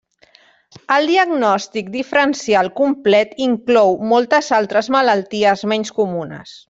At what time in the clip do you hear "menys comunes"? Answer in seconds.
5.75-6.57